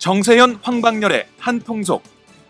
[0.00, 2.02] 정세현 황방열의 한통속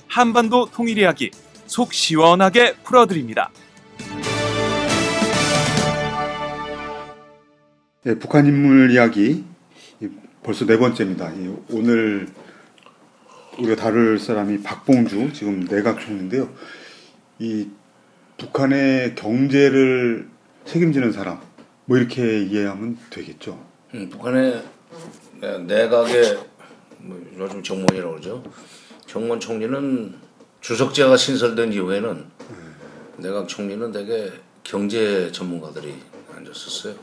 [0.07, 1.33] 한반도 통일 이야기
[1.67, 3.51] 속 시원하게 풀어드립니다.
[8.05, 9.45] 네, 북한 인물 이야기
[10.45, 11.33] 벌써 네 번째입니다.
[11.71, 12.29] 오늘
[13.59, 16.49] 우리가 다룰 사람이 박봉주 지금 내각 총리인데요.
[17.41, 17.69] 이
[18.39, 20.29] 북한의 경제를
[20.67, 21.41] 책임지는 사람
[21.87, 23.61] 뭐 이렇게 이해하면 되겠죠.
[23.95, 24.63] 음, 북한의
[25.67, 26.50] 내각의
[27.03, 28.43] 뭐 요즘 정문이라고 그러죠.
[29.07, 30.15] 정문 총리는
[30.61, 32.77] 주석제가 신설된 이후에는 음.
[33.17, 34.31] 내각 총리는 대개
[34.63, 35.95] 경제 전문가들이
[36.37, 36.95] 앉았었어요.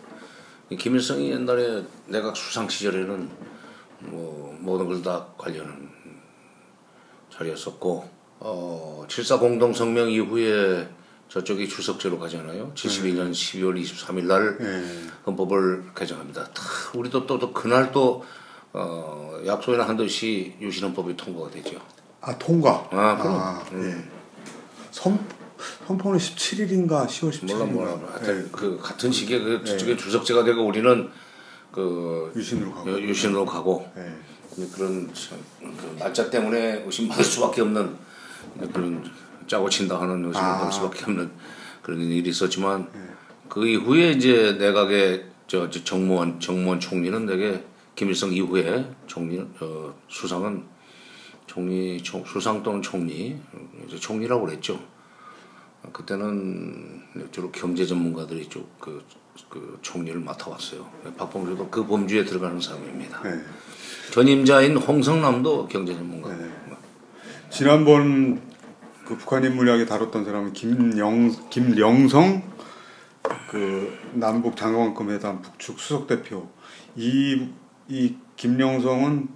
[0.78, 3.30] 김일성이 옛날에 내각 수상 시절에는
[4.00, 5.90] 뭐 모든 걸 다 관련한
[7.32, 10.88] 자리였었고 어, 7.4 공동성명 이후에
[11.30, 12.72] 저쪽이 주석제로 가잖아요.
[12.74, 15.04] 71년 12월 23일 날 네.
[15.26, 16.46] 헌법을 개정합니다.
[16.52, 16.64] 다
[16.96, 18.24] 우리도 또, 또 그날 또
[18.74, 21.80] 어, 약속이나 한듯이 유신헌법이 통과가 되죠.
[22.22, 22.88] 아 통과.
[22.92, 23.36] 아 그럼.
[23.36, 23.82] 아, 음.
[23.82, 24.18] 네.
[24.92, 25.20] 선
[25.88, 27.54] 선포는 17일인가 10월 17일.
[27.54, 28.20] 몰라 몰라.
[28.22, 28.46] 네.
[28.52, 29.98] 그 같은 시기에 그 저쪽에 네.
[29.98, 31.10] 주석제가 되고 우리는
[31.72, 34.14] 그 유신으로 가고 유신으로 가고 네.
[34.74, 37.96] 그런 그 날짜 때문에 의심받을 수밖에 없는
[38.74, 39.04] 그런
[39.48, 40.58] 짜고 친다 하는 의심을 아.
[40.58, 41.32] 받을 수밖에 없는
[41.82, 43.00] 그런 일이 있었지만 네.
[43.48, 47.64] 그 이후에 이제 내각의 저, 저 정무원 정무원 총리는 되게
[47.98, 50.64] 김일성 이후에 총리 어, 수상은
[51.48, 53.36] 총리 총, 수상 또는 총리
[53.88, 54.80] 이제 총리라고 그랬죠.
[55.92, 59.04] 그때는 주로 경제 전문가들이 쪽그
[59.50, 60.88] 그 총리를 맡아왔어요.
[61.18, 63.24] 박봉주도 그 범주에 들어가는 사람입니다.
[63.24, 63.42] 네.
[64.12, 66.36] 전임자인 홍성남도 경제 전문가.
[66.36, 66.52] 네.
[67.50, 68.40] 지난번
[69.06, 72.44] 그 북한 인물이야기 다뤘던 사람은 김영 김영성
[73.50, 76.48] 그 남북 장관급 회담 북측 수석 대표
[76.96, 77.50] 이
[77.90, 79.28] 이 김영성은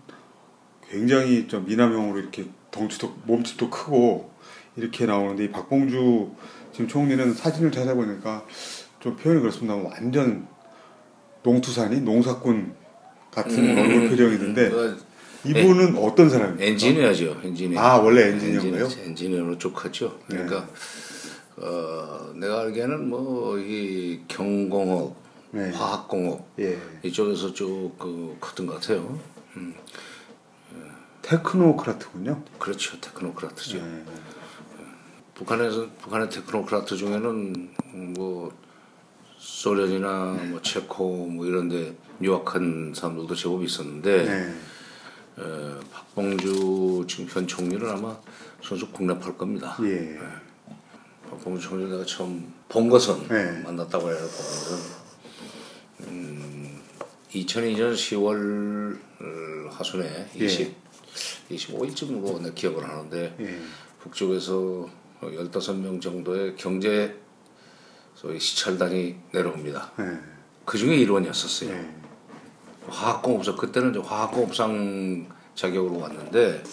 [0.90, 4.32] 굉장히 좀 미남형으로 이렇게 덩치도 몸집도 크고
[4.76, 6.32] 이렇게 나오는데 이 박봉주
[6.72, 8.46] 지금 총리는 사진을 찾아보니까
[9.00, 9.76] 좀 표현이 그렇습니다.
[9.76, 10.48] 완전
[11.44, 12.74] 농투산이 농사꾼
[13.32, 15.00] 같은 음, 얼굴 표정이던데 음,
[15.46, 16.66] 이분은 에, 어떤 사람입니까?
[16.66, 17.42] 엔지니어죠.
[17.44, 17.80] 엔지니어.
[17.80, 18.88] 아 원래 엔지니어예요?
[19.06, 20.20] 엔지니어로 쭉 했죠.
[20.28, 21.66] 그러니까 네.
[21.66, 25.16] 어, 내가 알기에는 뭐 이 경공업,
[25.52, 25.70] 네.
[25.72, 26.80] 화학공업 예.
[27.04, 29.20] 이쪽에서 쭉 그 컸던 것 같아요.
[29.58, 29.76] 음.
[31.22, 32.44] 테크노크라트군요.
[32.58, 33.78] 그렇죠, 테크노크라트죠.
[33.78, 34.06] 네.
[35.36, 37.72] 북한에서 북한의 테크노크라트 중에는
[38.16, 38.52] 뭐
[39.38, 45.44] 소련이나 뭐 체코 뭐 이런데 유학한 사람들도 제법 있었는데 네.
[45.44, 48.18] 에, 박봉주 지금 현 총리는 아마
[48.64, 49.78] 선수 국내팔 겁니다.
[49.82, 49.96] 예.
[49.96, 50.20] 네.
[51.30, 53.62] 박봉주 총리 내가 처음 본 것은 네.
[53.64, 55.01] 만났다고 해야 본 것은
[56.08, 56.82] 음,
[57.32, 59.00] 2002년 10월
[59.70, 61.56] 하순에 20 예.
[61.56, 63.60] 25일쯤으로 내 기억을 하는데 예.
[64.02, 64.90] 북쪽에서
[65.22, 67.20] 15명 정도의 경제
[68.16, 69.92] 소위 시찰단이 내려옵니다.
[69.98, 70.20] 네.
[70.66, 71.72] 그 중에 일원이었었어요.
[71.72, 71.96] 네.
[72.88, 76.64] 화학공업사 그때는 이제 화학공업상 자격으로 왔는데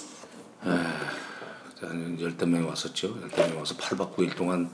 [0.65, 3.19] 에, 한 열댓 명이 왔었죠.
[3.22, 4.71] 열댓 명이 와서 8박 9일 동안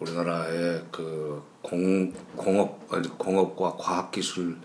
[0.00, 2.88] 우리나라의 그 공, 공업,
[3.18, 4.58] 공업과 과학기술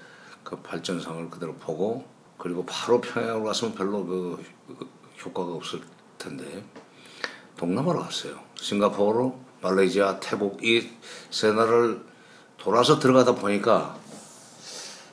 [0.44, 2.06] 그 발전상을 그대로 보고
[2.38, 4.88] 그리고 바로 평양으로 갔으면 별로 그, 그
[5.24, 5.82] 효과가 없을
[6.18, 6.64] 텐데
[7.58, 8.40] 동남아로 갔어요.
[8.56, 9.32] 싱가포르,
[9.62, 10.90] 말레이시아, 태국 이
[11.30, 12.02] 세 나라를
[12.58, 13.98] 돌아서 들어가다 보니까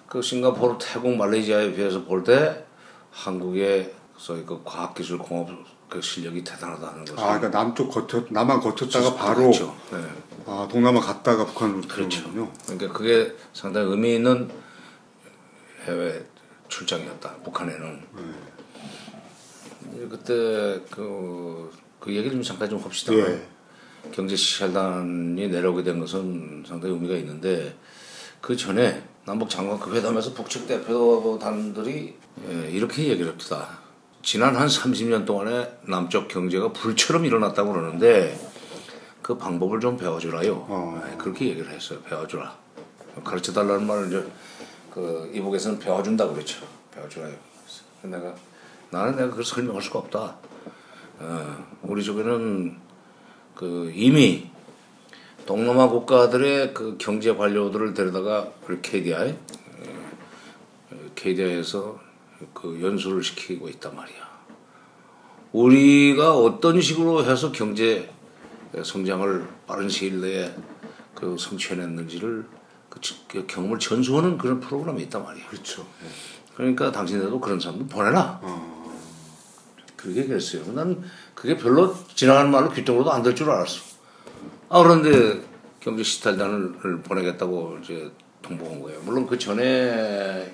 [0.08, 2.64] 그 싱가포르, 태국, 말레이시아에 비해서 볼 때
[3.10, 5.50] 한국의 소위 그 과학기술 공업
[5.88, 7.18] 그 실력이 대단하다는 것을.
[7.18, 9.76] 아, 그러니까 남쪽 거쳐 남한 거쳤다가 바로 그렇죠.
[9.92, 9.98] 네.
[10.46, 12.20] 아 동남아 갔다가 북한으로 그렇죠.
[12.20, 12.52] 들어오군요.
[12.66, 14.50] 그러니까 그게 상당히 의미 있는
[15.84, 16.24] 해외
[16.68, 17.36] 출장이었다.
[17.44, 18.02] 북한에는.
[18.16, 20.08] 네.
[20.08, 21.70] 그때 그
[22.06, 23.12] 그 얘기를 좀 잠깐 좀 합시다.
[23.14, 23.44] 예.
[24.12, 27.76] 경제시찰단이 내려오게 된 것은 상당히 의미가 있는데
[28.40, 32.14] 그 전에 남북 장관급 회담에서 북측 대표단들이
[32.48, 33.80] 예, 이렇게 얘기를 합니다.
[34.26, 38.36] 지난 한 30년 동안에 남쪽 경제가 불처럼 일어났다고 그러는데
[39.22, 40.66] 그 방법을 좀 배워주라요.
[40.68, 41.00] 어.
[41.06, 42.00] 네, 그렇게 얘기를 했어요.
[42.00, 42.52] 배워주라.
[43.22, 44.26] 가르쳐 달라는 말을 이제
[44.92, 46.66] 그 이북에서는 배워준다 그랬죠.
[46.92, 47.36] 배워주라요.
[48.02, 48.34] 내가
[48.90, 50.36] 나는 내가 그걸 설명할 수가 없다.
[51.20, 52.78] 어, 우리 쪽에는
[53.54, 54.50] 그 이미
[55.46, 59.38] 동남아 국가들의 그 경제 관료들을 데려다가 우리 KDI,
[61.14, 62.05] KDI에서
[62.52, 64.26] 그 연수를 시키고 있단 말이야.
[65.52, 68.10] 우리가 어떤 식으로 해서 경제
[68.82, 70.54] 성장을 빠른 시일 내에
[71.14, 72.46] 그 성취해냈는지를
[72.90, 75.46] 그, 그 경험을 전수하는 그런 프로그램이 있단 말이야.
[75.48, 75.86] 그렇죠.
[76.54, 78.40] 그러니까 당신들도 그런 사람들 보내라.
[78.42, 78.76] 어.
[79.96, 80.72] 그렇게 얘기했어요.
[80.72, 81.02] 난
[81.34, 83.80] 그게 별로 지나가는 말로 귀뚱으로도 안 될 줄 알았어.
[84.68, 85.40] 아 그런데
[85.80, 88.10] 경제 시탈단을 보내겠다고 이제
[88.42, 89.00] 통보한 거예요.
[89.02, 90.52] 물론 그 전에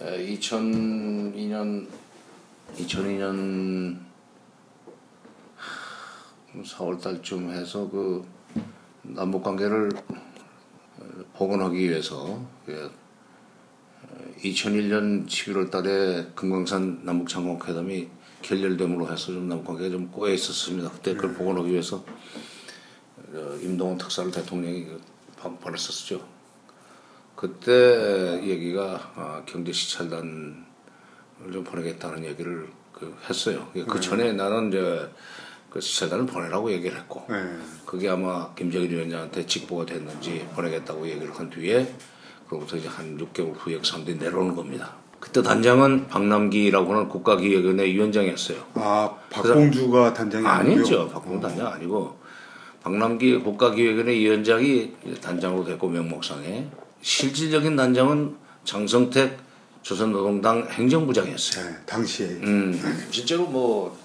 [0.00, 1.86] 2002년
[2.76, 3.98] 2002년
[6.54, 8.26] 4월 달쯤 해서 그
[9.02, 9.90] 남북 관계를
[11.34, 12.42] 복원하기 위해서
[14.42, 18.08] 2001년 11월 달에 금강산 남북 장관회담이
[18.40, 20.90] 결렬됨으로 해서 좀 남북 관계가 좀 꼬여 있었습니다.
[20.92, 22.02] 그때 그걸 복원하기 위해서
[23.32, 25.00] 어, 임동원 특사를 대통령이 그
[25.60, 26.39] 보냈었죠.
[27.40, 30.56] 그때 얘기가 아, 경제 시찰단을
[31.50, 33.66] 좀 보내겠다는 얘기를 그 했어요.
[33.88, 35.08] 그 전에 나는 이제
[35.70, 37.36] 그 시찰단을 보내라고 얘기를 했고 네.
[37.86, 41.90] 그게 아마 김정일 위원장한테 직보가 됐는지 보내겠다고 얘기를 한 뒤에
[42.46, 44.96] 그로부터 이제 한 6개월 후에 그 사람들이 내려오는 겁니다.
[45.18, 48.66] 그때 단장은 박남기라고 하는 국가기획위원회 위원장이었어요.
[48.74, 50.46] 아 박봉주가 단장이.
[50.46, 51.08] 아니죠.
[51.08, 52.18] 박봉 단장 아니고
[52.82, 54.92] 박남기 국가기획위원회 위원장이
[55.22, 56.68] 단장으로 됐고 명목상에
[57.02, 59.38] 실질적인 단장은 장성택
[59.82, 61.64] 조선노동당 행정부장이었어요.
[61.70, 62.78] 네, 당시에 음,
[63.10, 63.96] 실제로 뭐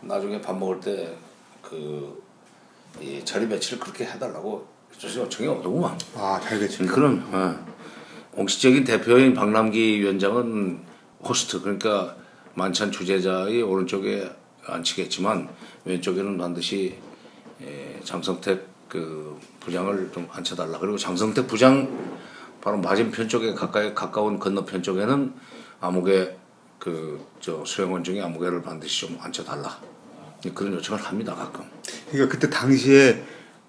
[0.00, 2.22] 나중에 밥 먹을 때그
[3.24, 4.66] 자리 배치를 그렇게 해달라고
[4.96, 5.98] 조선 요청이 오더구만.
[6.16, 6.82] 아잘 됐지.
[6.82, 7.66] 음, 그럼 어.
[8.32, 10.80] 공식적인 대표인 박남기 위원장은
[11.22, 12.16] 호스트 그러니까
[12.54, 14.30] 만찬 주재자의 오른쪽에
[14.66, 15.48] 앉히겠지만
[15.84, 16.96] 왼쪽에는 반드시
[17.62, 20.78] 에, 장성택 그 부장을 좀 앉혀달라.
[20.78, 21.88] 그리고 장성택 부장
[22.60, 25.32] 바로 맞은편 쪽에 가까이 가까운 건너편 쪽에는
[25.80, 26.36] 암흑의
[26.78, 29.78] 그저 수행원 중에 암흑회를 반드시 좀 앉혀달라.
[30.54, 31.64] 그런 요청을 합니다 가끔.
[32.10, 33.22] 그러니까 그때 당시에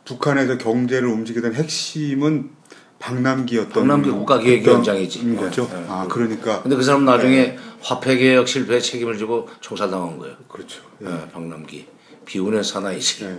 [0.06, 2.51] 북한에서 경제를 움직이던 핵심은
[3.00, 5.22] 박남기였던 박남기 국가기획위원장이지.
[5.22, 5.68] 음, 그렇죠.
[5.72, 5.86] 네.
[5.88, 10.36] 아 그러니까 근데 그 사람 나중에 화폐개혁 실패에 책임을 지고 총살당한 거예요.
[10.48, 10.81] 그렇죠.
[11.04, 11.88] 예, 박남기
[12.25, 13.25] 비운의 사나이지.
[13.25, 13.38] 예.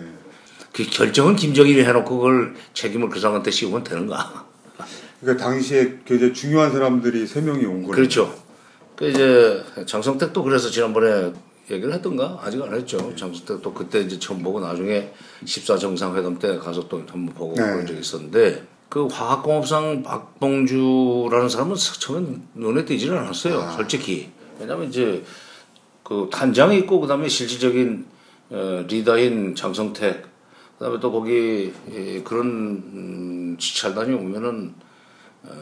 [0.73, 4.48] 그 결정은 김정일이 해놓고 그걸 책임을 그 사람한테 씌우면 되는가?
[5.21, 7.95] 그러니까 당시에 굉장히 중요한 사람들이 세 명이 온 거예요.
[7.95, 8.35] 그렇죠.
[8.97, 11.33] 그 이제 장성택도 그래서 지난번에
[11.71, 13.15] 얘기를 했던가 아직 안 했죠.
[13.17, 15.13] 장성택도 그때 이제 처음 보고 나중에
[15.45, 17.63] 14 정상회담 때 가서 또 한번 보고 네.
[17.63, 23.61] 그런 적이 있었는데 그 화학공업상 박봉주라는 사람은 처음엔 눈에 띄지는 않았어요.
[23.61, 23.71] 아.
[23.73, 25.23] 솔직히 왜냐하면 이제
[26.03, 28.07] 그 단장이 있고 그다음에 실질적인
[28.51, 30.27] 어, 리더인 장성택
[30.79, 34.88] 그다음에 또 거기 예, 그런 음, 지찰단이 오면은 어,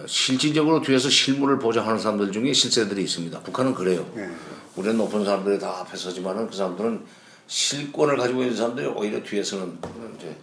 [0.06, 3.41] 실질적으로 뒤에서 실무를 보좌하는 사람들 중에 실세들이 있습니다.
[3.41, 4.09] 북한은 그래요.
[4.17, 4.29] 예.
[4.77, 7.05] 우리는 높은 사람들이 다 앞에 서지만은 그 사람들은
[7.47, 9.79] 실권을 가지고 있는 사람들이 오히려 뒤에서는
[10.17, 10.37] 이제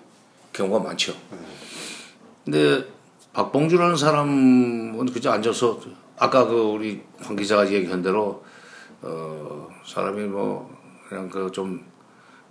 [0.53, 1.15] 경우가 많죠.
[2.45, 2.85] 근데
[3.33, 5.81] 박봉주라는 사람은 그저 앉아서
[6.17, 8.43] 아까 그 우리 황 기자가 얘기한 대로
[9.01, 10.69] 어 사람이 뭐
[11.09, 11.83] 그냥 그 좀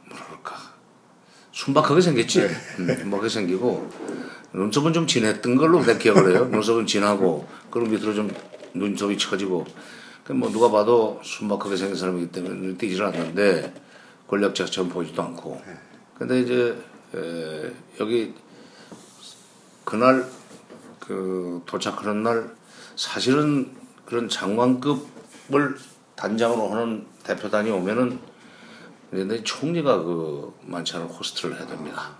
[0.08, 0.56] 뭐랄까
[1.52, 2.40] 순박하게 생겼지.
[2.80, 3.90] 음, 순박하게 생기고
[4.54, 6.44] 눈썹은 좀 진했던 걸로 내 기억을 해요.
[6.46, 8.30] 눈썹은 진하고 그런 밑으로 좀
[8.74, 9.66] 눈썹이 처지고
[10.24, 13.72] 그뭐 누가 봐도 순박하게 생긴 사람이기 때문에 눈이 띄질 않는데
[14.28, 15.60] 권력자처럼 보이지도 않고.
[16.16, 16.76] 근데 이제
[17.14, 18.34] 에, 여기
[19.84, 20.26] 그날
[21.00, 22.54] 그 도착하는 날
[22.96, 23.70] 사실은
[24.04, 25.76] 그런 장관급을
[26.14, 28.18] 단장으로 하는 대표단이 오면은
[29.10, 32.16] 근데 총리가 그 만찬을 호스트를 해야 됩니다.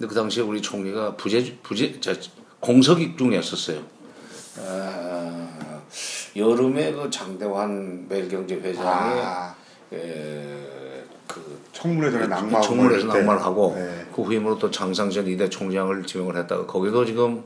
[0.00, 2.14] 근데 그 당시에 우리 총리가 부재 부재 저
[2.60, 3.82] 공석이 중이었었어요.
[4.60, 5.82] 아,
[6.34, 9.54] 여름에 그 장대환 매일경제 회장이 아,
[9.92, 10.56] 에,
[11.26, 13.18] 그 청문회전에 낙마하고 청문회에서 그럴 때.
[13.18, 14.06] 낙마를 하고 네.
[14.16, 17.44] 그 후임으로 또 장상전 이대 총장을 지명을 했다가 거기도 지금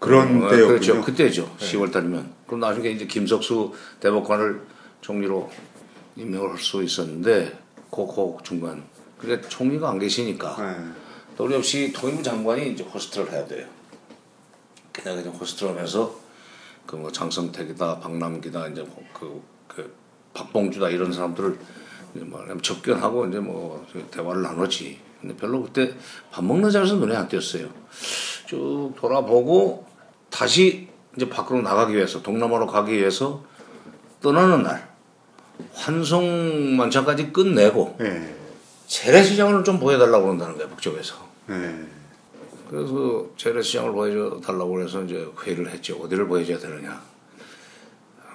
[0.00, 0.66] 그런 어, 때였군요.
[0.66, 1.00] 그렇죠.
[1.00, 1.56] 그때죠.
[1.60, 2.28] 10월 달이면.
[2.48, 4.60] 그럼 나중에 이제 김석수 대법관을
[5.00, 5.48] 총리로
[6.16, 7.56] 임명을 할 수 있었는데
[7.92, 8.82] 그그 중간.
[9.16, 11.03] 그러니까 총리가 안 계시니까 예.
[11.36, 13.66] 또 우리 없이 통일부 장관이 이제 호스트를 해야 돼요.
[14.92, 16.24] 그냥 그냥 호스트를 하면서
[16.86, 19.94] 그 뭐 장성택이다, 박남기다, 이제 그, 그
[20.34, 21.58] 박봉주다 이런 사람들을
[22.14, 25.00] 이제 뭐 접견하고 이제 뭐 대화를 나누지.
[25.20, 25.94] 근데 별로 그때
[26.30, 27.68] 밥 먹는 자리에서 눈에 안 띄었어요.
[28.46, 29.86] 쭉 돌아보고
[30.30, 33.42] 다시 이제 밖으로 나가기 위해서 동남아로 가기 위해서
[34.20, 34.92] 떠나는 날
[35.72, 38.43] 환송 만찬까지 끝내고 예.
[38.86, 41.16] 재래시장을 좀 보여달라고 그런다는 거예요 북쪽에서.
[41.50, 41.86] 예.
[42.68, 45.96] 그래서 재래시장을 보여줘 달라고 해서 이제 회의를 했죠.
[45.96, 47.02] 어디를 보여줘야 되느냐.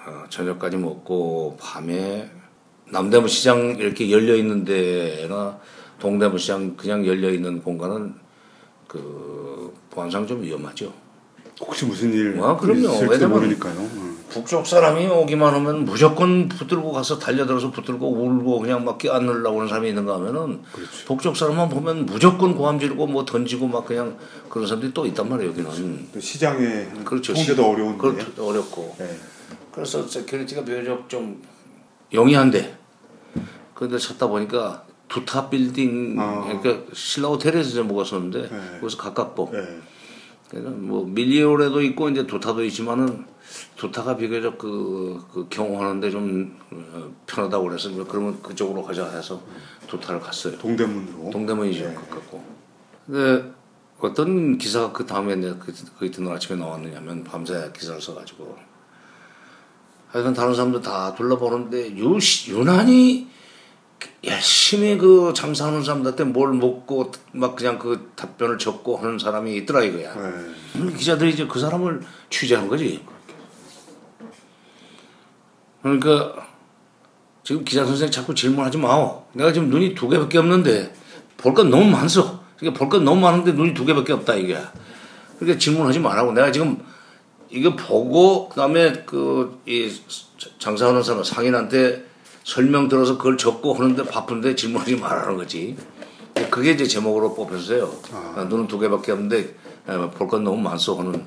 [0.06, 2.30] 어, 저녁까지 먹고 밤에
[2.92, 5.60] 남대문 시장 이렇게 열려 있는 데나
[6.00, 8.16] 동대문 시장 그냥 열려 있는 공간은
[8.88, 10.92] 그 보안상 좀 위험하죠.
[11.62, 12.80] 혹시 무슨 일 아, 그럼요.
[12.88, 14.09] 있을지 왜냐면 모르니까요.
[14.30, 14.34] 예.
[14.34, 19.90] 북쪽 사람이 오기만 하면 무조건 붙들고 가서 달려들어서 붙들고 울고 그냥 막 껴안으려고 하는 사람이
[19.90, 21.06] 있는가 하면은 그렇죠.
[21.08, 24.18] 북쪽 사람만 보면 무조건 고함 지르고 뭐 던지고 막 그냥
[24.50, 27.98] 그런 사람들이 또 있단 말이에요 여기는 또 시장에 그렇죠 통제도 어려운데.
[27.98, 29.18] 그렇죠 어렵고 네.
[29.72, 31.42] 그래서 security가 비교적 좀
[32.14, 32.78] 영리한데
[33.74, 36.44] 그런데 찾다 보니까 두타 빌딩 아.
[36.44, 38.80] 그러니까 신라 호텔에서 이제 묵었었는데 네.
[38.80, 39.60] 거기서 가깝고 네.
[40.50, 43.26] 그러니까 뭐 밀리오레도 있고 이제 두타도 있지만은
[43.76, 49.42] 두타가 비교적 그, 그 경호하는데 좀 어, 편하다고 그래서 뭐 그러면 그쪽으로 가자 해서
[49.88, 50.58] 두타를 갔어요.
[50.58, 51.30] 동대문으로.
[51.32, 51.94] 동대문이죠 네.
[51.94, 52.44] 가깝고.
[53.06, 53.52] 근데
[54.00, 58.58] 어떤 기사가 그 다음에 그, 그 이튿날 아침에 나왔느냐면 밤새 기사를 써가지고
[60.10, 63.28] 하여간 다른 사람들 다 둘러보는데 유, 유난히
[64.24, 70.14] 열심히 그 장사하는 사람들한테 뭘 먹고 막 그냥 그 답변을 적고 하는 사람이 있더라 이거야.
[70.14, 70.22] 네.
[70.76, 73.04] 음, 기자들이 이제 그 사람을 취재한 거지.
[75.82, 76.36] 그러니까
[77.44, 79.26] 지금 기자 선생 자꾸 질문하지 마오.
[79.34, 80.94] 내가 지금 눈이 두 개밖에 없는데
[81.38, 82.40] 볼 건 너무 많소.
[82.58, 84.58] 그러니까 볼 건 너무 많은데 눈이 두 개밖에 없다 이게.
[85.40, 86.34] 그러니까 질문하지 말라고.
[86.34, 86.78] 내가 지금
[87.50, 89.90] 이거 보고 그다음에 그 이
[90.60, 92.09] 장사하는 사람 상인한테
[92.44, 95.78] 설명 들어서 그걸 적고 하는데 바쁜데 질문하지 말라는 거지.
[96.50, 97.92] 그게 이제 제목으로 뽑혔어요.
[98.36, 99.56] 아, 눈은 두 개밖에 없는데
[100.18, 101.26] 볼 건 너무 많소 하는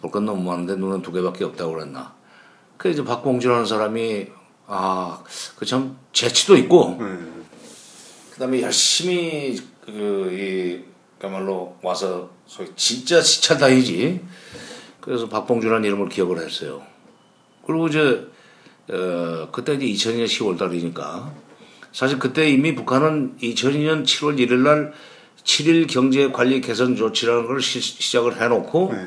[0.00, 2.14] 볼 건 너무 많은데 눈은 두 개밖에 없다고 그랬나.
[2.76, 4.26] 그 이제 박봉주라는 사람이
[4.66, 5.22] 아
[5.56, 7.06] 그 참 재치도 있고 네.
[8.32, 10.84] 그다음에 열심히 그이
[11.18, 14.20] 그야말로 와서 소위 진짜 시찰 다니지.
[15.00, 16.82] 그래서 박봉주라는 이름을 기억을 했어요.
[17.66, 18.26] 그리고 이제
[18.88, 21.32] 어 그때 이제 2002년 10월 달이니까
[21.92, 24.92] 사실 그때 이미 북한은 2002년 7월 1일 날
[25.44, 29.06] 7일 경제 관리 개선 조치라는 걸 시, 시작을 해놓고 네.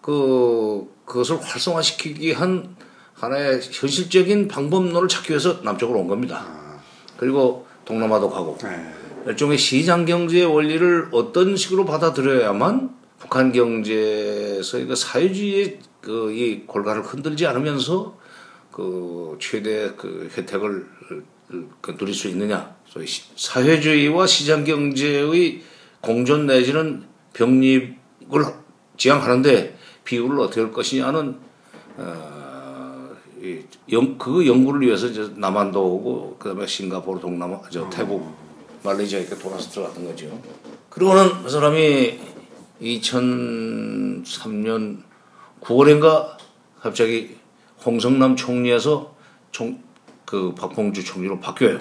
[0.00, 2.76] 그 그것을 활성화시키기 한
[3.14, 6.46] 하나의 현실적인 방법론을 찾기 위해서 남쪽으로 온 겁니다.
[7.16, 8.92] 그리고 동남아도 가고 네.
[9.26, 17.46] 일종의 시장 경제의 원리를 어떤 식으로 받아들여야만 북한 경제에서 그 사회주의의 그 이 골간을 흔들지
[17.46, 18.16] 않으면서
[18.76, 20.86] 그 최대 그 혜택을
[21.80, 22.76] 그 누릴 수 있느냐.
[22.86, 25.62] 소위 시- 사회주의와 시장 경제의
[26.02, 27.96] 공존 내지는 병립을
[28.98, 31.38] 지향하는데 비율을 어떻게 할 것이냐는
[31.96, 33.60] 어, 이
[33.92, 38.30] 연, 그 연구를 위해서 이제 남한도 오고 그다음에 싱가포르, 동남아, 저 태국,
[38.82, 40.38] 말레이시아 이렇게 돌아서 들어갔던 거죠.
[40.90, 42.18] 그러고는 그 사람이
[42.82, 44.98] 2003년
[45.62, 46.36] 9월인가
[46.78, 47.36] 갑자기
[47.90, 49.14] 홍성남 총리에서
[49.52, 49.86] 총
[50.26, 51.78] 그 박봉주 총리로 바뀌어요.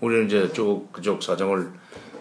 [0.00, 1.68] 우리는 이제 쪽 그쪽 사정을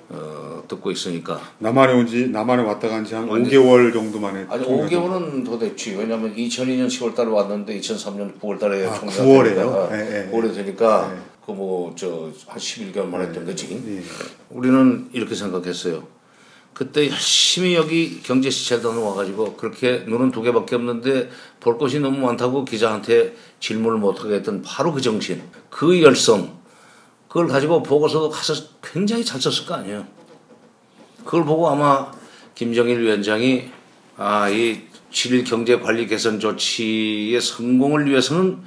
[0.10, 4.90] 어, 듣고 있으니까 남한에 온지 남한에 왔다 간 지 한 5개월 정도 만에 아니 통일을-
[4.90, 5.96] 5개월은 더 됐지.
[5.96, 9.56] 왜냐면 2002년 10월 달에 왔는데 2003년 9월 달에 아, 총리가 9월에요?
[9.56, 10.30] 되니까 예, 예.
[10.34, 11.16] 오래되니까
[11.46, 13.82] 그뭐 저 한 11개월 만에 했던 거지.
[13.88, 14.04] 예.
[14.50, 16.04] 우리는 이렇게 생각했어요.
[16.74, 22.66] 그때 열심히 여기 경제 시찰단 와가지고 그렇게 눈은 두 개밖에 없는데 볼 것이 너무 많다고
[22.66, 26.58] 기자한테 질문을 못하게 했던 바로 그 정신, 그 열성,
[27.28, 30.06] 그걸 가지고 보고서도 가서 굉장히 잘 썼을 거 아니에요.
[31.24, 32.12] 그걸 보고 아마
[32.56, 33.70] 김정일 위원장이
[34.18, 38.60] 아, 이 7일 경제 관리 개선 조치의 성공을 위해서는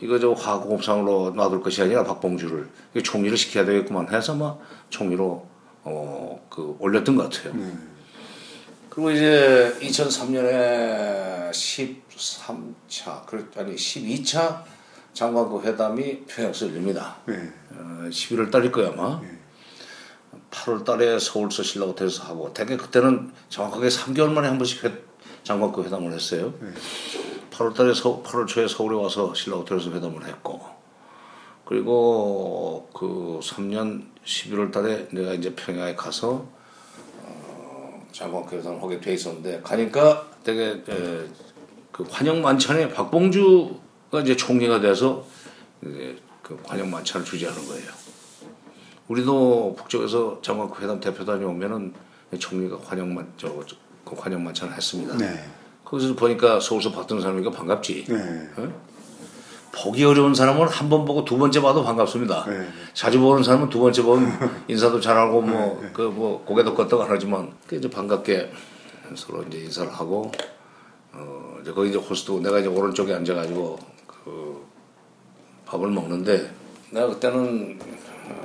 [0.00, 2.68] 이거 저 화공업상으로 놔둘 것이 아니라 박봉주를
[3.02, 4.56] 총리를 시켜야 되겠구만 해서 아마
[4.90, 5.53] 총리로
[5.84, 7.54] 어, 그 올렸던 것 같아요.
[8.88, 14.62] 그리고 이제 2003년에 13차, 그 아니 12차
[15.12, 17.16] 장관급 회담이 평양에서 열립니다.
[17.26, 17.52] 네.
[17.72, 19.20] 어, 11월 달일 거야 아마.
[20.50, 24.92] 8월 달에 서울서 신라호텔에서 하고 대개 그때는 정확하게 3개월 만에 한 번씩 회,
[25.42, 26.54] 장관급 회담을 했어요.
[27.50, 30.60] 8월 달에 서, 8월 초에 서울에 와서 신라 호텔에서 회담을 했고
[31.64, 36.46] 그리고 그 3년 11월 달에 내가 이제 평양에 가서
[37.22, 41.26] 어, 장관급 회담을 하게 돼 있었는데 가니까 되게 에,
[41.92, 45.26] 그 환영 만찬에 박봉주가 이제 총리가 돼서
[45.82, 47.90] 이제 그 환영 만찬을 주재하는 거예요.
[49.08, 51.92] 우리도 북쪽에서 장관급 회담 대표단이 오면은
[52.38, 55.16] 총리가 환영만 저, 저, 그 환영 만찬을 했습니다.
[55.16, 55.44] 네.
[55.84, 58.06] 거기서 보니까 서울서 봤던 사람이니까 반갑지.
[58.08, 58.48] 네.
[59.76, 62.44] 보기 어려운 사람은 한 번 보고 두 번째 봐도 반갑습니다.
[62.48, 62.68] 네.
[62.92, 67.88] 자주 보는 사람은 두 번째 보면 인사도 잘하고 뭐그뭐 고개도 끄덕 안 하지만 그 이제
[67.90, 68.52] 반갑게
[69.16, 70.30] 서로 이제 인사를 하고
[71.12, 74.64] 어 이제 거기 이제 호스트 내가 이제 오른쪽에 앉아가지고 그
[75.66, 76.50] 밥을 먹는데
[76.90, 77.78] 내가 그때는
[78.28, 78.42] 어,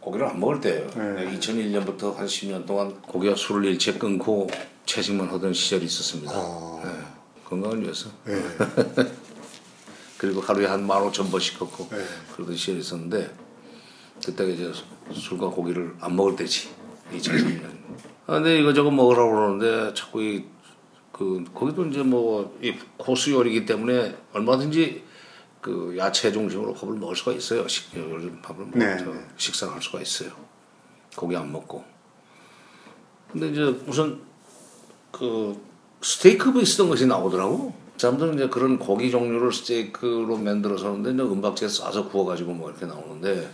[0.00, 0.86] 고기를 안 먹을 때예요.
[0.96, 1.36] 네.
[1.38, 4.48] 2001년부터 한 10년 동안 고기와 술을 일체 끊고
[4.86, 6.32] 채식만 하던 시절이 있었습니다.
[6.34, 6.90] 아, 네.
[7.44, 8.08] 건강을 위해서.
[10.16, 10.18] 예.
[10.18, 12.04] 그리고 하루에 한 만 오천 번씩 걷고 네.
[12.34, 13.34] 그러듯이 했었는데
[14.24, 14.72] 그때가 이제
[15.12, 16.68] 술과 고기를 안 먹을 때지
[17.12, 17.76] 2003년.
[18.26, 20.44] 아, 근데 이거저거 먹으라고 그러는데 자꾸 이
[21.16, 25.02] 그 거기도 이제 뭐 이 코스 요리이기 때문에 얼마든지
[25.62, 27.66] 그 야채 중심으로 밥을 먹을 수가 있어요.
[27.68, 27.90] 식
[28.42, 29.26] 밥을 먹 네, 저 네.
[29.38, 30.30] 식사를 할 수가 있어요.
[31.16, 31.82] 고기 안 먹고.
[33.32, 34.20] 근데 이제 우선
[35.10, 35.58] 그
[36.02, 37.74] 스테이크 베이스던 것이 나오더라고.
[37.96, 43.50] 사람들은 이제 그런 고기 종류를 스테이크로 만들어서 하는데 이제 은박지에 싸서 구워가지고 뭐 이렇게 나오는데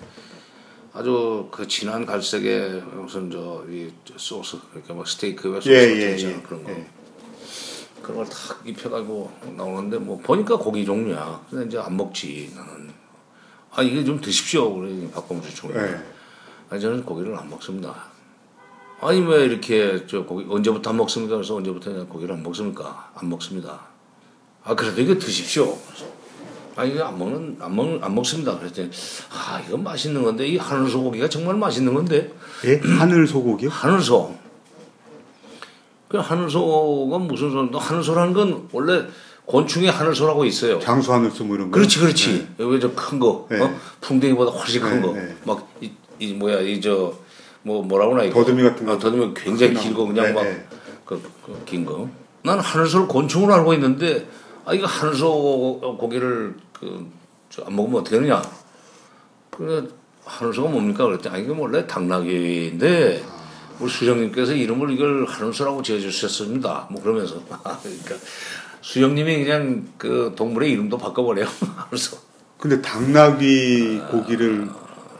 [0.93, 6.43] 아주 그 진한 갈색의 무슨 저 이 소스 그러니까 뭐 스테이크에 소스 예, 예, 예.
[6.43, 6.87] 그런 거 예.
[8.03, 11.47] 그런 걸 탁 입혀가지고 나오는데 뭐 보니까 고기 종류야.
[11.49, 12.91] 근데 이제 안 먹지 나는.
[13.71, 15.77] 아 이게 좀 드십시오 그래 박범주 총리.
[15.79, 15.99] 예.
[16.69, 18.11] 아니 저는 고기를 안 먹습니다.
[19.01, 21.37] 아니 왜 이렇게 저 고기 언제부터 안 먹습니까?
[21.37, 23.13] 그래서 언제부터 고기를 안 먹습니까?
[23.15, 23.92] 안 먹습니다.
[24.65, 25.77] 아 그래도 이거 드십시오.
[26.77, 28.59] 아 이거 안 먹는 안 먹 안 먹습니다.
[28.59, 28.91] 그랬더니
[29.31, 32.33] 아 이건 맛있는 건데 이 하늘 소 고기가 정말 맛있는 건데
[32.65, 32.81] 예?
[32.99, 33.69] 하늘 소고기요?
[33.71, 34.35] 하늘 소.
[36.09, 39.05] 그 하늘 소가 무슨 소인데 하늘 소라는 건 원래
[39.47, 40.79] 곤충의 하늘 소라고 있어요.
[40.79, 41.77] 장수 하늘 소 뭐 이런 거.
[41.77, 42.49] 그렇지, 그렇지.
[42.61, 43.61] 여기 저큰 거, 네.
[43.61, 43.75] 어?
[44.01, 45.13] 풍뎅이보다 훨씬 큰 네, 거.
[45.15, 45.37] 네.
[45.45, 45.91] 막, 이,
[46.21, 47.13] 이 뭐야, 이 저,
[47.63, 48.39] 뭐, 뭐라고 나, 이거.
[48.39, 48.93] 더듬이 같은 거.
[48.93, 49.75] 어, 더듬이 굉장히.
[49.75, 50.65] 길고 그냥 네, 막, 네.
[51.05, 52.09] 그, 그, 긴 거.
[52.45, 54.29] 나는 하늘 소를 곤충으로 알고 있는데,
[54.65, 57.11] 아, 이거 하늘소 고기를, 그,
[57.51, 58.43] 저, 안 먹으면 어떻게 되느냐.
[59.51, 59.83] 그래,
[60.25, 61.05] 하늘소가 뭡니까?
[61.05, 63.25] 그랬더니, 아, 이게 원래 당나귀인데,
[63.81, 66.89] 우리 수정님께서 이름을 이걸 하늘소라고 지어주셨습니다.
[66.91, 67.43] 뭐 그러면서.
[67.45, 68.15] 그러니까,
[68.81, 71.47] 수영님이 그냥 그 동물의 이름도 바꿔버려요.
[71.77, 72.19] 하늘소.
[72.59, 74.69] 근데 당나귀 고기를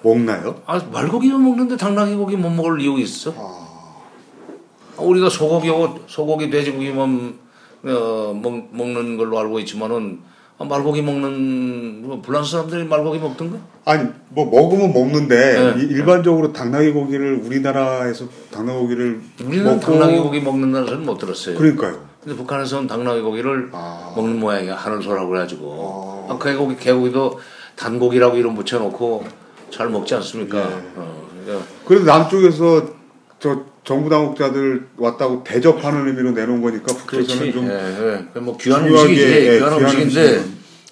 [0.05, 0.63] 먹나요?
[0.67, 3.35] 아, 말고기도 먹는데 당나귀 고기 못 먹을 이유가 있어?
[4.97, 7.42] 아, 우리가 소고기하고 소고기, 돼지고기만
[7.85, 10.21] 어, 먹, 먹는 걸로 알고 있지만은
[10.59, 13.59] 아, 말고기 먹는 뭐 불란스 사람들이 말고기 먹던가?
[13.85, 15.83] 아니 뭐 먹으면 먹는데 네.
[15.83, 21.57] 이- 일반적으로 당나귀 고기를 우리나라에서 당나귀 고기를 우리는 당나귀 고기 먹는다는 소리는 못 들었어요.
[21.59, 22.13] 그러니까요.
[22.23, 24.13] 근데 북한에서는 당나귀 고기를 아.
[24.15, 27.41] 먹는 모양이야 하늘소라고 그래가지고 아, 개고기 개고기도
[27.75, 29.25] 단고기라고 이름 붙여놓고
[29.71, 30.59] 잘 먹지 않습니까?
[30.59, 30.75] 예.
[30.95, 32.87] 어, 그러니까 그래도 남쪽에서
[33.43, 37.51] 저 정부 당국자들 왔다고 대접하는 의미로 내놓은 거니까 그렇지.
[37.53, 38.39] 좀 예, 예.
[38.41, 39.21] 뭐 귀한 음식이지.
[39.21, 40.45] 예, 귀한 귀한 음식인데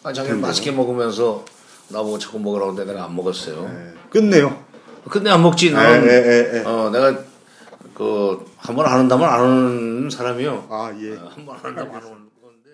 [0.02, 1.44] 아, 자기는 맛있게 먹으면서
[1.90, 3.70] 나보고 자꾸 먹으라고 하는데 내가 안 먹었어요.
[3.72, 4.64] 예, 끝내요.
[5.08, 5.68] 근데 안 먹지.
[5.68, 6.64] 예, 나는 예, 예, 예.
[6.64, 7.16] 어, 내가
[7.94, 10.66] 그 한 번 안 한다면 안 하는 사람이요.
[10.70, 11.10] 아 예.
[11.16, 12.10] 한 번 안 한다면 안 하는
[12.42, 12.70] 건데.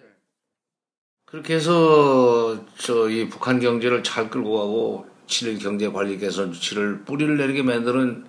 [1.26, 7.36] 그렇게 해서 저 이 북한 경제를 잘 끌고 가고 7일 경제 관리 개선 조치를 뿌리를
[7.36, 8.24] 내리게 만드는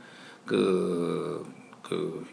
[0.47, 1.45] 그,
[1.83, 2.25] 그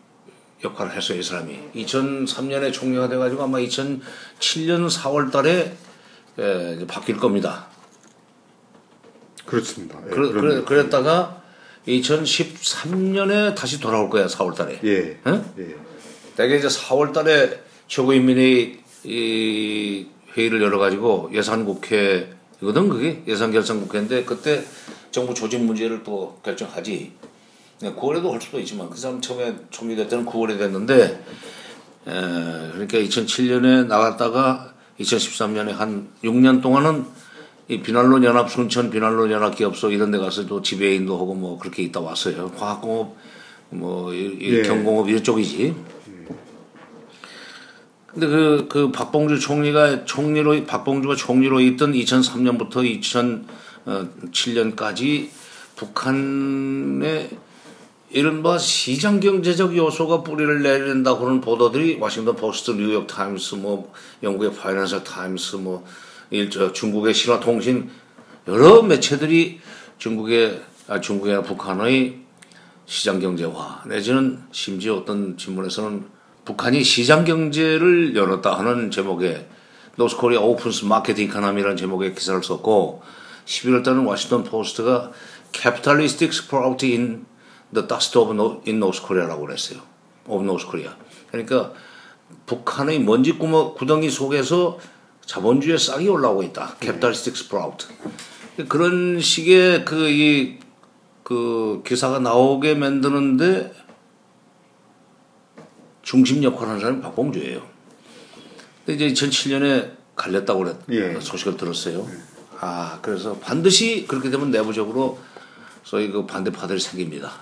[0.65, 1.59] 역할을 했어요, 이 사람이.
[1.75, 5.77] 2003년에 총리가 돼가지고 아마 2007년 4월 달에
[6.39, 7.67] 예, 바뀔 겁니다.
[9.45, 10.01] 그렇습니다.
[10.07, 10.63] 예, 그런 그래.
[10.65, 11.43] 그랬다가
[11.87, 14.81] 2013년에 다시 돌아올 거야, 4월 달에.
[14.85, 15.21] 예.
[15.27, 15.45] 응?
[15.59, 15.77] 예.
[16.37, 23.23] 대개 이제 4월 달에 최고인민회의 이 회의를 열어가지고 예산국회이거든, 그게?
[23.29, 24.65] 예산결산국회인데 그때
[25.11, 27.13] 정부 조직 문제를 또 결정하지.
[27.81, 31.25] 9월에도 할 수도 있지만 그 사람 처음에 총리 될 때는 9월에 됐는데
[32.07, 37.05] 에, 그러니까 2007년에 나갔다가 2013년에 한 6년 동안은
[37.69, 41.83] 이 비난로 연합 순천 비난로 연합 기업소 이런 데 가서 또 지배인도 하고 뭐 그렇게
[41.83, 42.53] 있다 왔어요.
[42.53, 43.17] 과학공업
[43.71, 44.63] 뭐 예.
[44.63, 45.75] 경공업 이쪽이지.
[48.07, 53.45] 근데 그, 그 박봉주 총리가 총리로, 박봉주가 총리로 있던 2003년부터
[53.87, 55.31] 2007년까지
[55.75, 57.31] 북한의
[58.15, 65.03] 이른바 시장 경제적 요소가 뿌리를 내린다고 하는 보도들이 워싱턴 포스트, 뉴욕 타임스, 뭐 영국의 파이낸셜
[65.03, 65.85] 타임스, 뭐
[66.31, 67.91] 일, 저 중국의 신화통신
[68.47, 69.59] 여러 매체들이
[69.99, 72.21] 중국의 아 중국의 북한의
[72.87, 76.05] 시장 경제화 내지는 심지어 어떤 신문에서는
[76.45, 79.45] 북한이 시장 경제를 열었다 하는 제목의
[79.97, 83.03] North Korea Opens Market Economy라는 제목의 기사를 썼고
[83.45, 85.11] 11월 달은 워싱턴 포스트가
[85.53, 87.34] Capitalistic Sprout in
[87.75, 89.81] the Dust of No, in North Korea라고 그랬어요.
[90.27, 90.93] of North Korea.
[91.31, 91.73] 그러니까
[92.47, 94.79] 북한의 먼지 구멍, 구덩이 속에서
[95.27, 96.77] 자본주의 싹이 올라오고 있다.
[96.81, 97.87] Capitalistic Sprout.
[98.69, 100.59] 그런 식의 그, 이,
[101.23, 103.75] 그 기사가 나오게 만드는데
[106.03, 107.63] 중심 역할을 하는 사람이 박봉주예요.
[108.85, 111.19] 근데 이제 2007년에 갈렸다고 그랬, 예.
[111.19, 112.07] 소식을 들었어요.
[112.61, 115.19] 아, 그래서 반드시 그렇게 되면 내부적으로
[115.83, 117.33] 소위 그 반대파들이 생깁니다.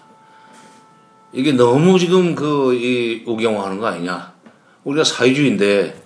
[1.33, 4.33] 이게 너무 지금 그, 이, 우경화하는 거 아니냐.
[4.85, 6.03] 우리가 사회주의인데,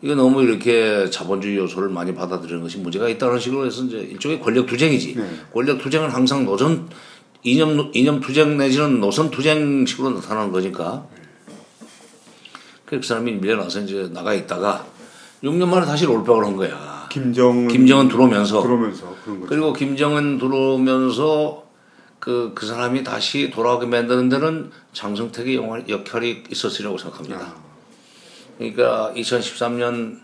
[0.00, 4.66] 이거 너무 이렇게 자본주의 요소를 많이 받아들이는 것이 문제가 있다는 식으로 해서 이제 일종의 권력
[4.66, 5.14] 투쟁이지.
[5.16, 5.30] 네.
[5.52, 6.88] 권력 투쟁은 항상 노선
[7.42, 11.06] 이념 이념 투쟁 내지는 노선 투쟁식으로 나타나는 거니까.
[12.84, 14.86] 그 사람이 밀려나서 이제 나가 있다가
[15.42, 17.06] 6년 만에 다시 롤백을 한 거야.
[17.10, 19.16] 김정은 김정은 들어오면서 들어오면서.
[19.46, 21.67] 그리고 김정은 들어오면서
[22.18, 27.54] 그, 그 사람이 다시 돌아오게 만드는 데는 장성택의 영화, 역할이 있었으리라고 생각합니다.
[28.56, 30.20] 그러니까 2013년,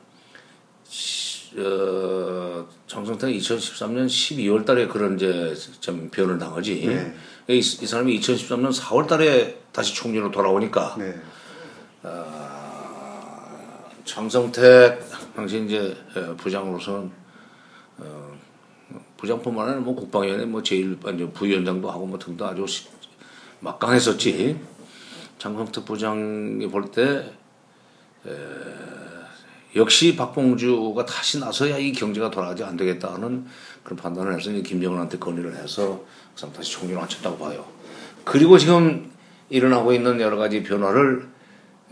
[1.57, 6.87] 어, 장성택이 2013년 12월 달에 그런 이제 좀 변을 당하지.
[6.87, 7.15] 네.
[7.49, 11.15] 이, 이 사람이 2013년 4월 달에 다시 총리로 돌아오니까 네.
[14.05, 15.01] 장성택
[15.35, 17.11] 당시 이제 어, 부장으로서는
[17.99, 18.24] 어,
[19.17, 22.87] 부장뿐만 아니라 뭐 국방위원회 뭐 제일 부위원장도 하고 뭐 등도 아주 시-
[23.61, 24.59] 막강했었지.
[25.39, 27.31] 장성택 부장이 볼 때
[29.77, 33.45] 역시 박봉주가 다시 나서야 이 경제가 돌아가지 안 되겠다는
[33.83, 36.05] 그런 판단을 해서 김정은한테 건의를 해서
[36.35, 37.65] 그 사람 다시 총리로 앉혔다고 봐요.
[38.25, 39.11] 그리고 지금
[39.51, 41.29] 일어나고 있는 여러 가지 변화를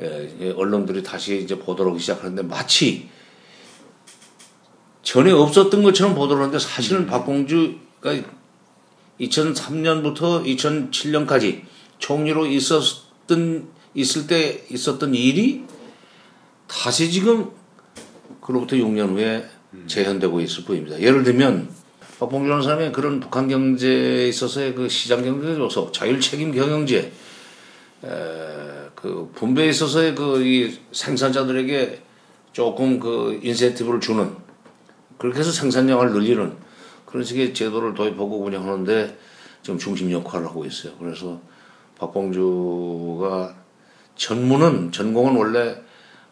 [0.01, 1.55] 예, 예, 언론들이 다시 이제
[1.91, 3.11] 하기 시작하는데 마치
[5.03, 8.15] 전에 없었던 것처럼 보도를 하는데 사실은 박봉주가
[9.21, 11.63] 2003년부터 2007년까지
[11.99, 15.65] 총리로 있었던 있을 때 있었던 일이
[16.67, 17.51] 다시 지금
[18.41, 19.45] 그로부터 6년 후에
[19.87, 21.01] 재현되고 있을 뿐입니다.
[21.01, 21.69] 예를 들면
[22.19, 27.13] 박봉주라는 사람의 그런 북한 경제에 있어서의 그 시장 경제 요소, 자율 책임 경영제,
[28.05, 28.09] 에,
[28.95, 32.01] 그 분배에 있어서의 그 이 생산자들에게
[32.53, 34.31] 조금 그 인센티브를 주는
[35.23, 36.53] 그렇게 해서 생산량을 늘리는
[37.07, 39.17] 그런 식의 제도를 도입하고 운영하는데
[39.63, 40.95] 지금 중심 역할을 하고 있어요.
[40.99, 41.41] 그래서
[41.97, 43.55] 박봉주가
[44.17, 45.81] 전문은 전공은 원래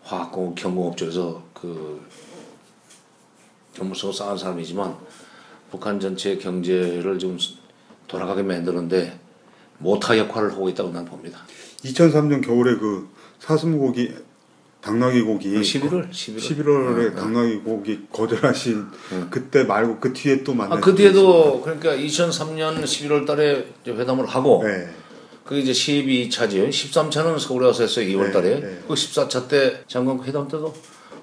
[0.03, 2.05] 화학공업 경공업 쪽에서 그
[3.75, 4.97] 전문성을 쌓은 사람이지만
[5.71, 7.39] 북한 전체 경제를 좀
[8.09, 9.21] 돌아가게 만드는데
[9.79, 11.39] 모타 역할을 하고 있다고 난 봅니다.
[11.85, 14.13] 2003년 겨울에 그 사슴고기
[14.81, 18.87] 당나귀 고기 11월 11월 11월에 당나귀 고기 거절하신
[19.31, 24.63] 그때 말고 그 뒤에 또 만났 아, 그 뒤에도 그러니까 2003년 11월 달에 회담을 하고
[24.65, 24.89] 네.
[25.45, 26.69] 그게 이제 12차지요.
[26.69, 28.07] 13차는 서울에 와서 했어요.
[28.07, 28.61] 2월 네, 달에.
[28.61, 28.83] 네.
[28.87, 30.73] 그 14차 때 장관 회담 때도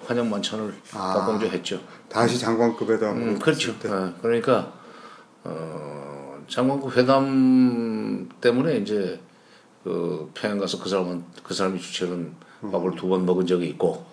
[0.05, 1.13] 환영 만찬을 아.
[1.13, 1.79] 박봉주 했죠.
[2.09, 3.73] 다시 장관급 회담 음, 그렇죠.
[3.85, 4.73] 어, 그러니까
[5.43, 9.19] 어, 장관급 회담 때문에 이제
[9.83, 14.05] 그 평양 가서 그 사람은 그 사람이 주최하는 밥을 두 번 먹은 적이 있고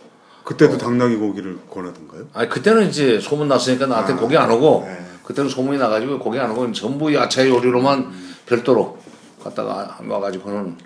[0.44, 2.28] 그때도 당나귀 고기를 권하던가요?
[2.35, 4.98] 아니 그때는 이제 소문 났으니까 나한테 아, 고기 안 오고 네.
[5.24, 8.12] 그때는 소문이 나가지고 고기 안 오고 전부 야채 요리로만
[8.46, 8.98] 별도로
[9.42, 10.76] 갖다가 와가지고는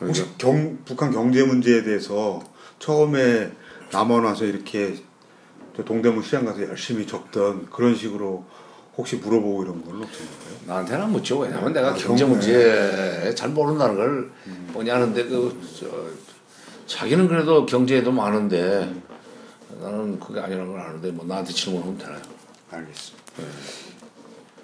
[0.00, 2.42] 혹시 경, 북한 경제 문제에 대해서
[2.78, 3.52] 처음에
[3.92, 4.96] 남원 와서 이렇게
[5.76, 8.44] 저 동대문 시장 가서 열심히 적던 그런 식으로
[8.96, 10.28] 혹시 물어보고 이런 건 없었나요?
[10.66, 11.38] 나한테는 안 묻죠.
[11.40, 12.24] 왜냐면 내가 아, 경제.
[12.24, 14.30] 문제 잘 모른다는 걸
[14.72, 15.86] 뻔히 아는데 그 저,
[16.86, 18.94] 자기는 그래도 경제에도 많은데
[19.80, 22.22] 나는 그게 아니라는 걸 아는데 뭐 나한테 질문하면 되나요?
[22.70, 23.24] 알겠습니다.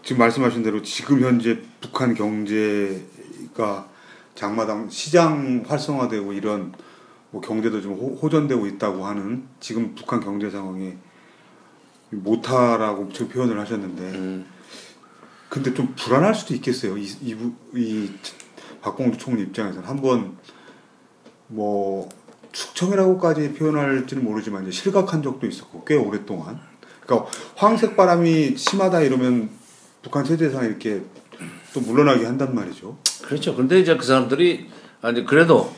[0.05, 3.89] 지금 말씀하신 대로 지금 현재 북한 경제가
[4.37, 6.73] 장마당 시장 활성화되고 이런
[7.33, 10.95] 뭐 경제도 좀 호- 호전되고 있다고 하는 지금 북한 경제 상황이
[12.11, 14.47] 못하라고 지금 표현을 하셨는데 음.
[15.49, 16.97] 근데 좀 불안할 수도 있겠어요.
[16.97, 18.11] 이, 이, 부- 이
[18.83, 20.37] 박봉주 총리 입장에서는 한번
[21.49, 22.09] 뭐
[22.53, 26.61] 축청이라고까지 표현할지는 모르지만 이제 실각한 적도 있었고 꽤 오랫동안.
[27.05, 29.51] 그러니까 황색 바람이 심하다 이러면
[30.03, 31.03] 북한 체제상 이렇게
[31.75, 32.99] 또 물러나게 한단 말이죠.
[33.23, 33.55] 그렇죠.
[33.55, 34.69] 근데 이제 그 사람들이
[35.03, 35.73] 아니 그래도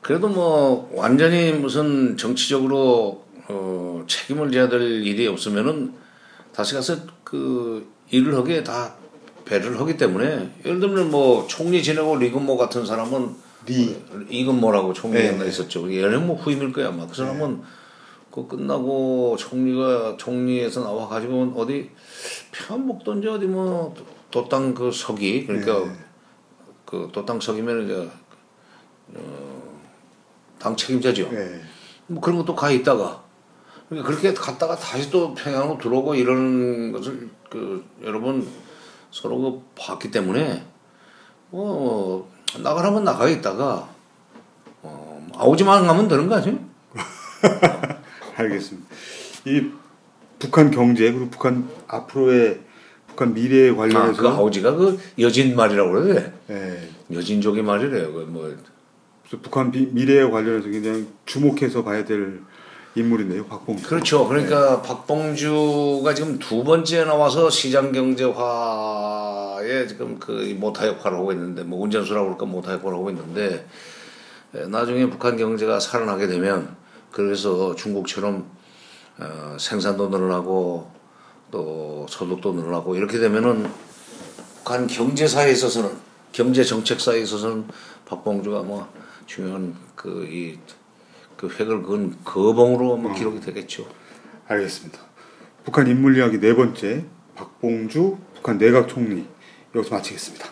[0.00, 5.94] 그래도 뭐 완전히 무슨 정치적으로 어, 책임을 져야 될 일이 없으면은
[6.52, 8.94] 다시 가서 그 일을 하게 다
[9.44, 13.96] 배를 하기 때문에 예를 들면 뭐 총리 지내고 리건모 같은 사람은 리.
[14.28, 15.48] 이건모라고 총리가 네.
[15.48, 15.90] 있었죠.
[15.92, 17.62] 얘는 뭐 후임일 거야 아마 그 사람은
[18.30, 21.90] 그 끝나고 총리가 총리에서 나와 가지고 어디
[22.52, 23.94] 평안북도인지 어디 뭐
[24.30, 25.92] 도땅 그 서기 그러니까 네.
[26.84, 28.10] 그 도땅 서기면 이제
[29.14, 29.80] 어,
[30.58, 31.30] 당 책임자죠.
[31.30, 31.60] 네.
[32.06, 33.23] 뭐 그런 것도 가 있다가
[33.88, 38.46] 그러니까 그렇게 갔다가 다시 또 평양으로 들어오고 이런 것을 그 여러분
[39.10, 40.64] 서로 그 봤기 때문에
[41.50, 42.30] 뭐
[42.62, 43.88] 나가라면 나가 있다가
[44.82, 46.58] 어, 아오지만 가면 되는 거 아니에요?
[48.36, 48.88] 알겠습니다.
[49.46, 49.70] 이
[50.38, 52.60] 북한 경제 그리고 북한 앞으로의
[53.06, 56.32] 북한 미래에 아, 관련해서 그 아오지가 그 여진 말이라고 그래.
[56.50, 56.88] 예.
[57.12, 58.12] 여진족의 말이래요.
[58.12, 62.40] 그뭐 그래서 북한 비- 미래에 관련해서 굉장히 주목해서 봐야 될
[62.96, 63.88] 인물이네요, 박봉주.
[63.88, 64.28] 그렇죠.
[64.28, 71.82] 그러니까 박봉주가 지금 두 번째 나와서 시장 경제화에 지금 그 모타 역할을 하고 있는데 뭐
[71.82, 73.66] 운전수라고 그럴까 모타 역할을 하고 있는데
[74.54, 76.76] 에, 나중에 북한 경제가 살아나게 되면
[77.10, 78.48] 그래서 중국처럼
[79.18, 80.90] 어, 생산도 늘어나고
[81.50, 83.68] 또 소득도 늘어나고 이렇게 되면은
[84.58, 85.90] 북한 경제사에 있어서는
[86.30, 87.66] 경제 정책사에 있어서는
[88.06, 88.88] 박봉주가 뭐
[89.26, 90.58] 중요한 그이
[91.36, 93.86] 그 획을 그은 거봉으로 뭐 기록이 되겠죠.
[94.46, 94.98] 알겠습니다.
[95.64, 99.26] 북한 인물 이야기 네 번째 박봉주 북한 내각 총리
[99.74, 100.46] 여기서 마치겠습니다.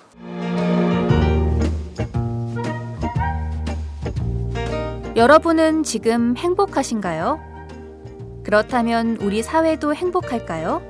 [5.14, 7.38] 여러분은 지금 행복하신가요?
[8.44, 10.82] 그렇다면 우리 사회도 행복할까요?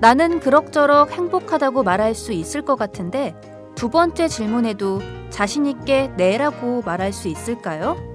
[0.00, 3.36] 나는 그럭저럭 행복하다고 말할 수 있을 것 같은데
[3.76, 8.11] 두 번째 질문에도 자신있게 네라고 말할 수 있을까요?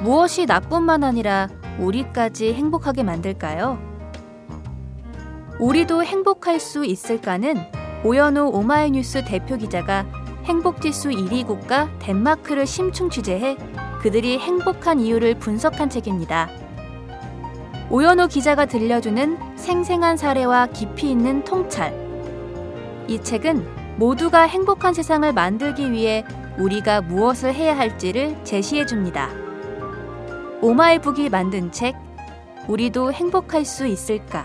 [0.00, 3.78] 무엇이 나뿐만 아니라 우리까지 행복하게 만들까요?
[5.58, 7.56] 우리도 행복할 수 있을까는
[8.04, 10.06] 오연우 오마이뉴스 대표 기자가
[10.44, 13.56] 행복지수 1위 국가 덴마크를 심층 취재해
[14.00, 16.48] 그들이 행복한 이유를 분석한 책입니다.
[17.90, 21.92] 오연우 기자가 들려주는 생생한 사례와 깊이 있는 통찰.
[23.08, 26.24] 이 책은 모두가 행복한 세상을 만들기 위해
[26.56, 29.47] 우리가 무엇을 해야 할지를 제시해 줍니다.
[30.60, 31.94] 오마이북이 만든 책,
[32.66, 34.44] 우리도 행복할 수 있을까?